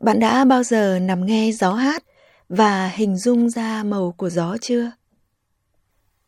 [0.00, 2.04] Bạn đã bao giờ nằm nghe gió hát
[2.48, 4.90] và hình dung ra màu của gió chưa?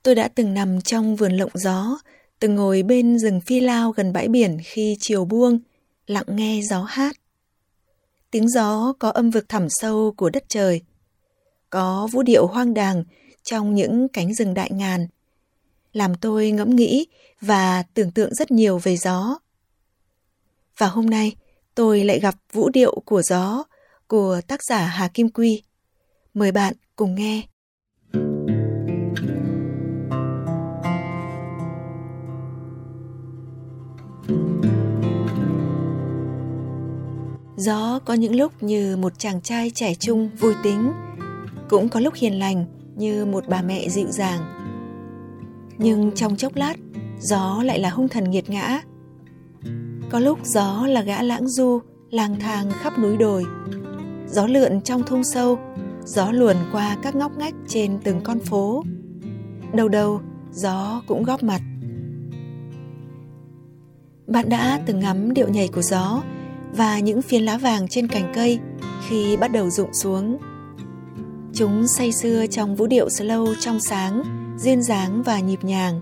[0.02, 1.98] Tôi đã từng nằm trong vườn lộng gió,
[2.38, 5.58] từng ngồi bên rừng phi lao gần bãi biển khi chiều buông,
[6.06, 7.16] lặng nghe gió hát.
[8.30, 10.82] Tiếng gió có âm vực thẳm sâu của đất trời,
[11.70, 13.04] có vũ điệu hoang đàng
[13.42, 15.06] trong những cánh rừng đại ngàn,
[15.92, 17.06] làm tôi ngẫm nghĩ
[17.40, 19.38] và tưởng tượng rất nhiều về gió.
[20.78, 21.36] Và hôm nay,
[21.78, 23.64] tôi lại gặp vũ điệu của gió
[24.06, 25.62] của tác giả Hà Kim Quy.
[26.34, 27.42] Mời bạn cùng nghe.
[37.56, 40.92] Gió có những lúc như một chàng trai trẻ trung vui tính,
[41.68, 42.64] cũng có lúc hiền lành
[42.96, 44.40] như một bà mẹ dịu dàng.
[45.78, 46.74] Nhưng trong chốc lát,
[47.20, 48.80] gió lại là hung thần nghiệt ngã.
[50.10, 53.44] Có lúc gió là gã lãng du, lang thang khắp núi đồi.
[54.28, 55.58] Gió lượn trong thung sâu,
[56.04, 58.84] gió luồn qua các ngóc ngách trên từng con phố.
[59.72, 60.20] Đầu đầu,
[60.52, 61.60] gió cũng góp mặt.
[64.26, 66.22] Bạn đã từng ngắm điệu nhảy của gió
[66.76, 68.58] và những phiến lá vàng trên cành cây
[69.08, 70.38] khi bắt đầu rụng xuống.
[71.54, 74.22] Chúng say sưa trong vũ điệu slow trong sáng,
[74.58, 76.00] duyên dáng và nhịp nhàng.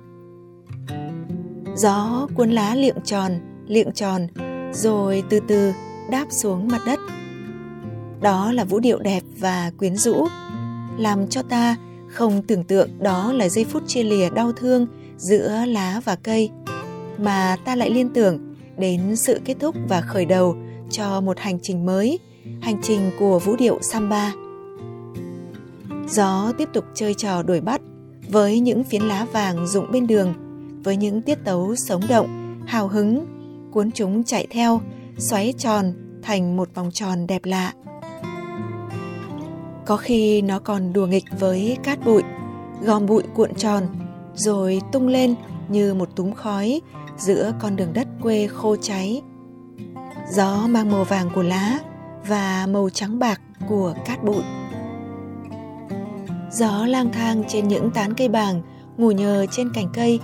[1.77, 3.33] Gió cuốn lá liệm tròn,
[3.67, 4.27] liệng tròn,
[4.72, 5.72] rồi từ từ
[6.10, 6.99] đáp xuống mặt đất.
[8.21, 10.27] Đó là vũ điệu đẹp và quyến rũ,
[10.99, 11.77] làm cho ta
[12.09, 16.50] không tưởng tượng đó là giây phút chia lìa đau thương giữa lá và cây,
[17.19, 20.56] mà ta lại liên tưởng đến sự kết thúc và khởi đầu
[20.91, 22.19] cho một hành trình mới,
[22.60, 24.33] hành trình của vũ điệu samba.
[26.09, 27.81] Gió tiếp tục chơi trò đuổi bắt
[28.28, 30.34] với những phiến lá vàng rụng bên đường,
[30.84, 33.27] với những tiết tấu sống động, hào hứng,
[33.72, 34.81] cuốn chúng chạy theo,
[35.19, 37.72] xoáy tròn thành một vòng tròn đẹp lạ.
[39.87, 42.22] Có khi nó còn đùa nghịch với cát bụi,
[42.82, 43.87] gom bụi cuộn tròn,
[44.34, 45.34] rồi tung lên
[45.69, 46.81] như một túm khói
[47.19, 49.22] giữa con đường đất quê khô cháy.
[50.33, 51.78] Gió mang màu vàng của lá
[52.28, 54.43] và màu trắng bạc của cát bụi.
[56.53, 58.62] Gió lang thang trên những tán cây bàng,
[58.97, 60.21] ngủ nhờ trên cành cây.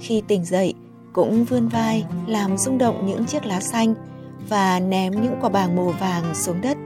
[0.00, 0.74] Khi tỉnh dậy,
[1.14, 3.94] cũng vươn vai làm rung động những chiếc lá xanh
[4.48, 6.76] và ném những quả bàng màu vàng xuống đất.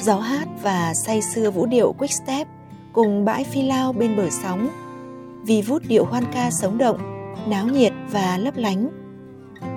[0.00, 2.48] Gió hát và say sưa vũ điệu quick step
[2.92, 4.68] cùng bãi phi lao bên bờ sóng.
[5.42, 6.98] Vì vút điệu hoan ca sống động,
[7.46, 8.88] náo nhiệt và lấp lánh.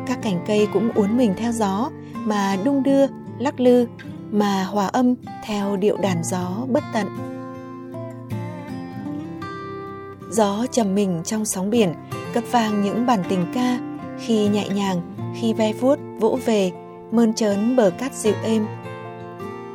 [0.07, 3.05] Các cành cây cũng uốn mình theo gió mà đung đưa,
[3.39, 3.87] lắc lư,
[4.31, 7.07] mà hòa âm theo điệu đàn gió bất tận.
[10.31, 11.93] Gió trầm mình trong sóng biển,
[12.34, 13.79] cất vang những bản tình ca,
[14.19, 15.01] khi nhẹ nhàng,
[15.40, 16.72] khi ve vuốt, vỗ về,
[17.12, 18.66] mơn trớn bờ cát dịu êm.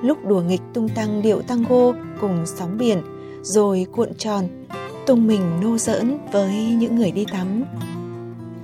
[0.02, 3.02] Lúc đùa nghịch tung tăng điệu tango cùng sóng biển,
[3.42, 4.44] rồi cuộn tròn,
[5.06, 7.64] tung mình nô giỡn với những người đi tắm.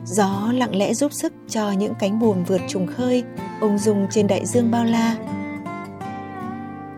[0.05, 3.25] Gió lặng lẽ giúp sức cho những cánh buồm vượt trùng khơi,
[3.61, 5.17] ung dung trên đại dương bao la.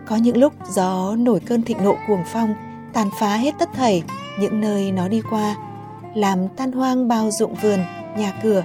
[0.05, 2.53] Có những lúc gió nổi cơn thịnh nộ cuồng phong,
[2.93, 4.03] tàn phá hết tất thảy
[4.39, 5.55] những nơi nó đi qua,
[6.15, 7.79] làm tan hoang bao ruộng vườn,
[8.17, 8.63] nhà cửa.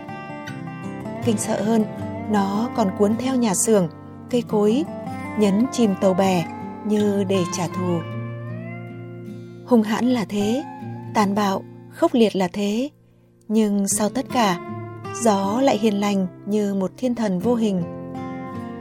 [1.24, 1.84] Kinh sợ hơn,
[2.30, 3.88] nó còn cuốn theo nhà xưởng,
[4.30, 4.84] cây cối,
[5.38, 6.44] nhấn chìm tàu bè
[6.86, 7.98] như để trả thù.
[9.66, 10.64] Hung hãn là thế,
[11.14, 12.90] tàn bạo, khốc liệt là thế,
[13.48, 14.60] nhưng sau tất cả,
[15.22, 17.82] gió lại hiền lành như một thiên thần vô hình.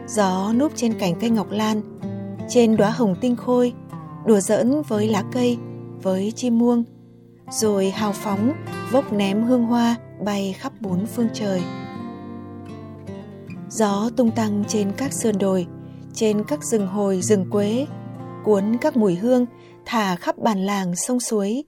[0.07, 1.81] Gió núp trên cành cây ngọc lan,
[2.49, 3.73] trên đóa hồng tinh khôi,
[4.25, 5.57] đùa giỡn với lá cây,
[6.01, 6.83] với chim muông,
[7.49, 8.53] rồi hào phóng
[8.91, 9.95] vốc ném hương hoa
[10.25, 11.61] bay khắp bốn phương trời.
[13.69, 15.67] Gió tung tăng trên các sườn đồi,
[16.13, 17.88] trên các rừng hồi rừng quế,
[18.44, 19.45] cuốn các mùi hương
[19.85, 21.63] thả khắp bản làng sông suối.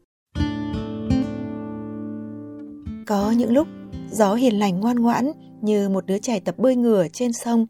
[3.07, 3.67] Có những lúc
[4.11, 5.31] gió hiền lành ngoan ngoãn
[5.61, 7.67] như một đứa trẻ tập bơi ngửa trên sông.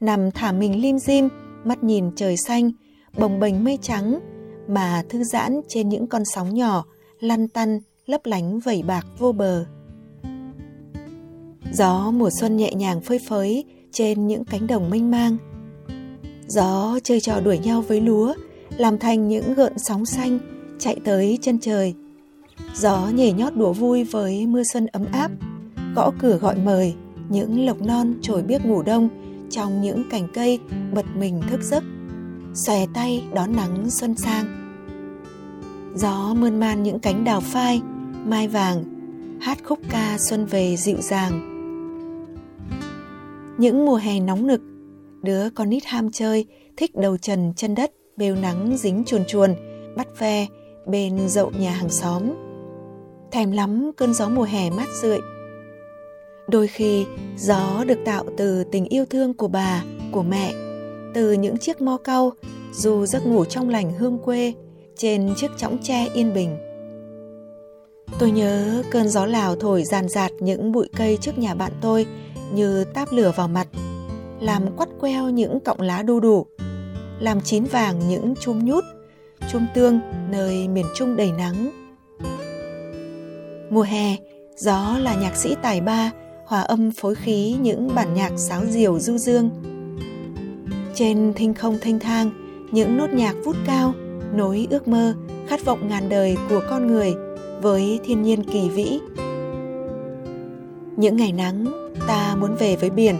[0.00, 1.28] Nằm thả mình lim dim,
[1.64, 2.70] mắt nhìn trời xanh,
[3.18, 4.20] bồng bềnh mây trắng
[4.68, 6.84] mà thư giãn trên những con sóng nhỏ
[7.20, 9.64] lăn tăn lấp lánh vẩy bạc vô bờ.
[11.72, 15.36] Gió mùa xuân nhẹ nhàng phơi phới trên những cánh đồng mênh mang.
[16.46, 18.34] Gió chơi trò đuổi nhau với lúa,
[18.76, 20.38] làm thành những gợn sóng xanh
[20.78, 21.94] chạy tới chân trời.
[22.74, 25.30] Gió nhảy nhót đùa vui với mưa xuân ấm áp,
[25.94, 26.94] gõ cửa gọi mời
[27.28, 29.08] những lộc non trồi biếc ngủ đông
[29.50, 30.58] trong những cành cây
[30.94, 31.84] bật mình thức giấc,
[32.54, 34.57] xòe tay đón nắng xuân sang.
[35.94, 37.82] Gió mơn man những cánh đào phai,
[38.24, 38.84] mai vàng,
[39.40, 41.54] hát khúc ca xuân về dịu dàng.
[43.58, 44.60] Những mùa hè nóng nực,
[45.22, 46.46] đứa con nít ham chơi,
[46.76, 49.54] thích đầu trần chân đất, bêu nắng dính chuồn chuồn,
[49.96, 50.46] bắt ve
[50.86, 52.22] bên dậu nhà hàng xóm.
[53.30, 55.18] Thèm lắm cơn gió mùa hè mát rượi.
[56.48, 57.06] Đôi khi
[57.36, 60.52] gió được tạo từ tình yêu thương của bà, của mẹ,
[61.14, 62.32] từ những chiếc mo cau,
[62.72, 64.52] dù giấc ngủ trong lành hương quê,
[64.98, 66.56] trên chiếc chõng tre yên bình.
[68.18, 72.06] Tôi nhớ cơn gió lào thổi ràn rạt những bụi cây trước nhà bạn tôi
[72.52, 73.68] như táp lửa vào mặt,
[74.40, 76.46] làm quắt queo những cọng lá đu đủ,
[77.20, 78.84] làm chín vàng những chum nhút,
[79.52, 80.00] chum tương
[80.30, 81.70] nơi miền Trung đầy nắng.
[83.70, 84.16] Mùa hè,
[84.56, 86.10] gió là nhạc sĩ tài ba,
[86.46, 89.50] hòa âm phối khí những bản nhạc sáo diều du dương.
[90.94, 92.30] Trên thinh không thanh thang,
[92.72, 93.94] những nốt nhạc vút cao,
[94.32, 95.14] nối ước mơ,
[95.46, 97.14] khát vọng ngàn đời của con người
[97.62, 99.00] với thiên nhiên kỳ vĩ.
[100.96, 101.66] Những ngày nắng,
[102.08, 103.16] ta muốn về với biển,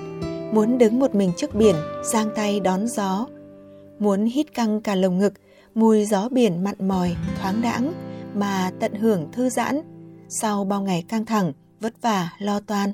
[0.54, 1.74] muốn đứng một mình trước biển,
[2.12, 3.26] giang tay đón gió,
[3.98, 5.32] muốn hít căng cả lồng ngực,
[5.74, 7.92] mùi gió biển mặn mòi, thoáng đãng
[8.34, 9.80] mà tận hưởng thư giãn
[10.28, 12.92] sau bao ngày căng thẳng, vất vả, lo toan.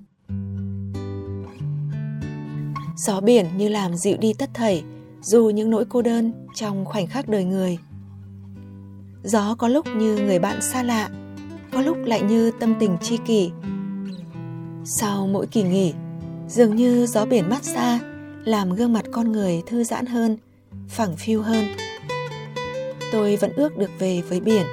[2.96, 4.82] Gió biển như làm dịu đi tất thảy,
[5.22, 7.78] dù những nỗi cô đơn trong khoảnh khắc đời người.
[9.25, 11.09] Gió có lúc như người bạn xa lạ,
[11.73, 13.50] có lúc lại như tâm tình tri kỷ.
[14.85, 15.94] Sau mỗi kỳ nghỉ,
[16.49, 18.00] dường như gió biển mát xa
[18.44, 20.37] làm gương mặt con người thư giãn hơn,
[20.88, 21.65] phẳng phiu hơn.
[23.12, 24.67] Tôi vẫn ước được về với biển.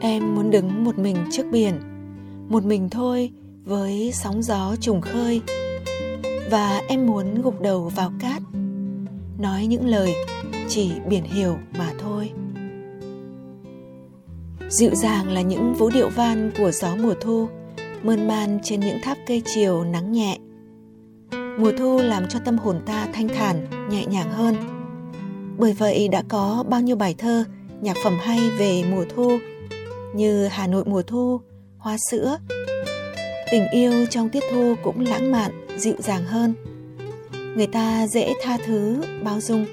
[0.00, 1.74] Em muốn đứng một mình trước biển,
[2.48, 3.30] một mình thôi
[3.64, 5.42] với sóng gió trùng khơi.
[6.50, 8.42] Và em muốn gục đầu vào cát,
[9.38, 10.14] nói những lời
[10.74, 12.30] chỉ biển hiểu mà thôi.
[14.68, 17.48] Dịu dàng là những vũ điệu van của gió mùa thu,
[18.02, 20.38] mơn man trên những tháp cây chiều nắng nhẹ.
[21.58, 24.56] Mùa thu làm cho tâm hồn ta thanh thản, nhẹ nhàng hơn.
[25.58, 27.44] Bởi vậy đã có bao nhiêu bài thơ,
[27.80, 29.38] nhạc phẩm hay về mùa thu
[30.14, 31.40] như Hà Nội mùa thu,
[31.78, 32.38] Hoa sữa.
[33.50, 36.54] Tình yêu trong tiết thu cũng lãng mạn, dịu dàng hơn.
[37.56, 39.66] Người ta dễ tha thứ, bao dung.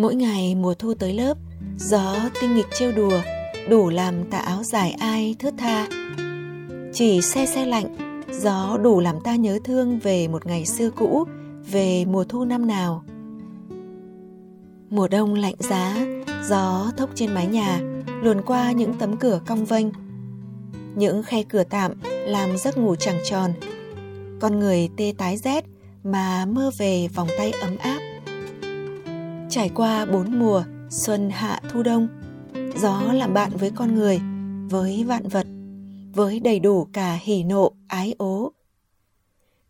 [0.00, 1.36] Mỗi ngày mùa thu tới lớp,
[1.78, 3.20] gió tinh nghịch trêu đùa,
[3.68, 5.88] đủ làm tà áo dài ai thướt tha.
[6.92, 11.24] Chỉ xe xe lạnh, gió đủ làm ta nhớ thương về một ngày xưa cũ,
[11.70, 13.04] về mùa thu năm nào.
[14.90, 16.06] Mùa đông lạnh giá,
[16.48, 17.80] gió thốc trên mái nhà,
[18.22, 19.86] luồn qua những tấm cửa cong vênh.
[20.94, 21.92] Những khe cửa tạm
[22.26, 23.52] làm giấc ngủ chẳng tròn.
[24.40, 25.64] Con người tê tái rét
[26.04, 27.99] mà mơ về vòng tay ấm áp.
[29.50, 32.08] Trải qua bốn mùa, xuân hạ thu đông,
[32.76, 34.20] gió làm bạn với con người,
[34.70, 35.46] với vạn vật,
[36.14, 38.52] với đầy đủ cả hỉ nộ, ái ố.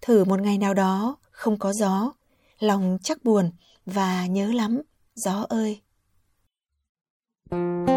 [0.01, 2.13] Thử một ngày nào đó không có gió,
[2.59, 3.51] lòng chắc buồn
[3.87, 4.81] và nhớ lắm,
[5.15, 5.81] gió ơi.
[7.51, 7.90] thank you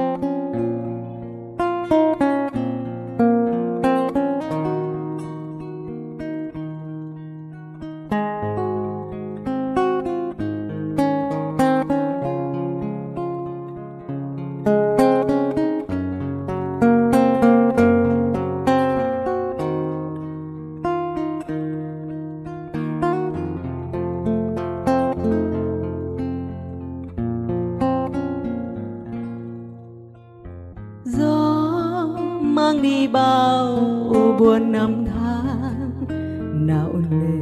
[36.68, 37.40] nạo nề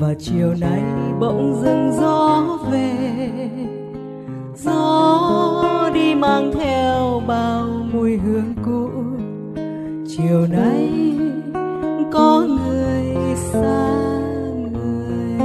[0.00, 0.82] và chiều nay
[1.20, 2.96] bỗng dưng gió về.
[4.56, 8.88] Gió đi mang theo bao mùi hương cũ.
[10.08, 10.90] Chiều nay
[12.12, 13.88] có người xa
[14.72, 15.38] người.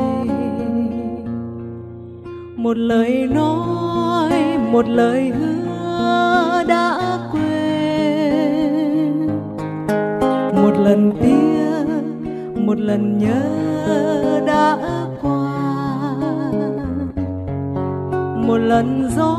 [2.56, 7.50] Một lời nói, một lời hứa đã quên.
[10.56, 11.49] Một lần tin
[12.70, 13.42] một lần nhớ
[14.48, 14.78] đã
[15.22, 15.52] qua.
[18.48, 19.36] Một lần gió,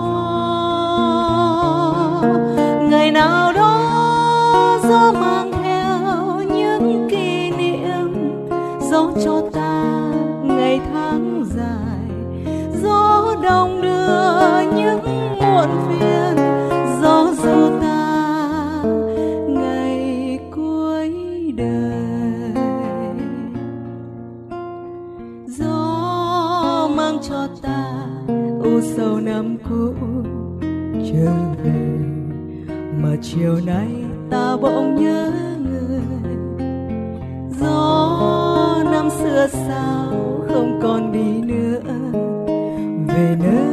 [2.90, 8.40] ngày nào đó gió mang theo những kỷ niệm.
[9.25, 9.84] Cho ta
[10.42, 12.08] ngày tháng dài,
[12.82, 15.00] gió đông đưa những
[15.40, 16.29] muộn phiền.
[43.20, 43.69] Về nơi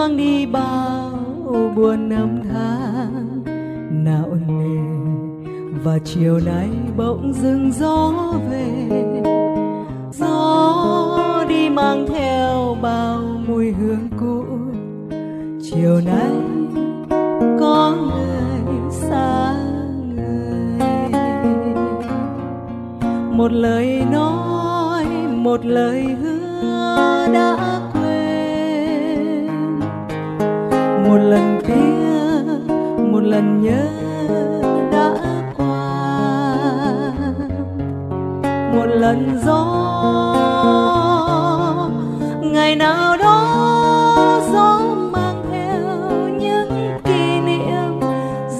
[0.00, 1.10] mang đi bao
[1.76, 3.42] buồn năm tháng
[4.04, 4.80] nạo nề
[5.84, 8.12] và chiều nay bỗng dưng gió
[8.50, 8.88] về.
[10.12, 14.44] Gió đi mang theo bao mùi hương cũ.
[15.70, 16.32] Chiều nay
[17.60, 19.54] có người xa
[20.14, 21.10] người.
[23.32, 25.04] Một lời nói,
[25.34, 27.99] một lời hứa đã qua
[31.10, 31.80] một lần kia
[33.12, 33.86] một lần nhớ
[34.92, 35.14] đã
[35.56, 36.56] qua.
[38.74, 39.60] Một lần gió,
[42.42, 44.80] ngày nào đó gió
[45.12, 48.00] mang theo những kỷ niệm.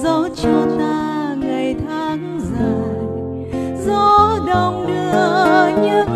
[0.03, 3.45] Gió cho ta ngày tháng dài,
[3.85, 6.10] gió đông đưa những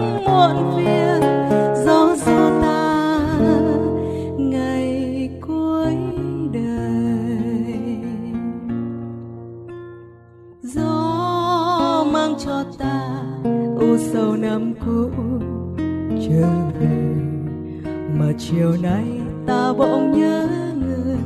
[18.38, 19.06] chiều nay
[19.48, 20.48] ta bỗng nhớ
[20.80, 21.18] người.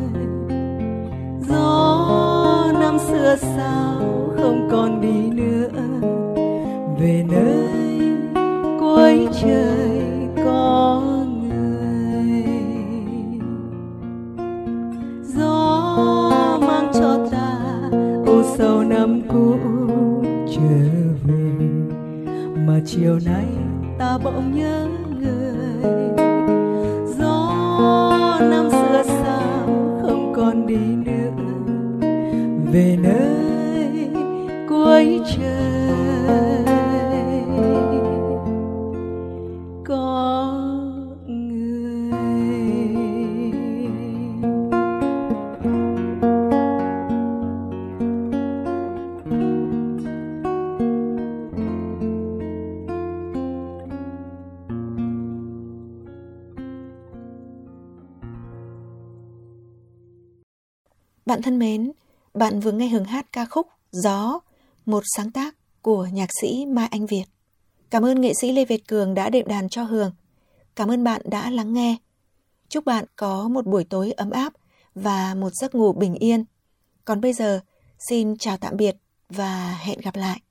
[1.50, 4.00] Gió năm xưa sao
[4.38, 5.70] không còn đi nữa.
[7.00, 7.70] Về nơi
[8.80, 10.02] cuối trời
[10.46, 11.02] có
[11.42, 12.44] người.
[15.24, 17.58] Gió mang cho ta
[18.26, 19.56] u sầu năm cũ
[20.56, 20.88] trở
[21.28, 21.52] về.
[22.68, 23.46] Mà chiều nay
[24.00, 24.88] ta bỗng nhớ
[25.20, 26.09] người.
[30.70, 31.32] Đi nữa.
[32.72, 34.10] Về nơi
[34.70, 35.79] cuối trời
[61.30, 61.92] Bạn thân mến,
[62.34, 64.40] bạn vừa nghe hưởng hát ca khúc Gió,
[64.86, 67.24] một sáng tác của nhạc sĩ Mai Anh Việt.
[67.90, 70.12] Cảm ơn nghệ sĩ Lê Việt Cường đã đệm đàn cho Hường.
[70.76, 71.98] Cảm ơn bạn đã lắng nghe.
[72.70, 74.54] Chúc bạn có một buổi tối ấm áp
[74.96, 76.46] và một giấc ngủ bình yên.
[77.06, 77.60] Còn bây giờ,
[78.10, 78.96] xin chào tạm biệt
[79.30, 80.42] và hẹn gặp lại.